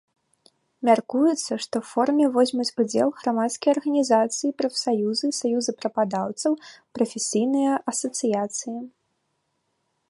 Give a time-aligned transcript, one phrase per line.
[0.87, 6.51] Мяркуецца, што ў форуме возьмуць удзел грамадскія арганізацыі, прафсаюзы, саюзы працадаўцаў,
[6.99, 8.77] прафесійныя асацыяцыі.